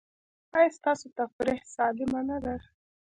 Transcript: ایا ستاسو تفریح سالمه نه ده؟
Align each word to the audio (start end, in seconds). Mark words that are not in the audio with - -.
ایا 0.55 0.69
ستاسو 0.77 1.05
تفریح 1.17 1.59
سالمه 1.75 2.21
نه 2.29 2.37
ده؟ 2.43 2.55